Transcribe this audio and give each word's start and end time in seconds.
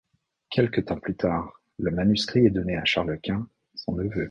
Quelque 0.49 0.81
temps 0.81 0.99
plus 0.99 1.15
tard, 1.15 1.61
le 1.77 1.91
manuscrit 1.91 2.47
est 2.47 2.51
donné 2.51 2.75
à 2.75 2.83
Charles 2.85 3.19
Quint, 3.21 3.47
son 3.75 3.93
neveu. 3.93 4.19